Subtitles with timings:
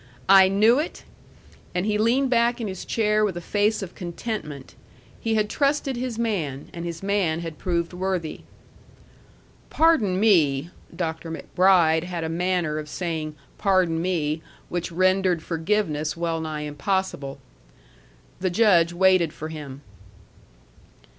[0.29, 1.03] "I knew it!"
[1.75, 4.73] And he leaned back in his chair with a face of contentment.
[5.19, 8.41] He had trusted his man, and his man had proved worthy.
[9.69, 11.29] "Pardon me." Dr.
[11.29, 17.37] MacBride had a manner of saying "pardon me," which rendered forgiveness well nigh impossible.
[18.39, 19.81] The Judge waited for him.